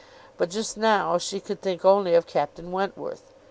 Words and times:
But 0.35 0.49
just 0.49 0.77
now 0.77 1.19
she 1.19 1.39
could 1.39 1.61
think 1.61 1.85
only 1.85 2.15
of 2.15 2.25
Captain 2.25 2.71
Wentworth. 2.71 3.33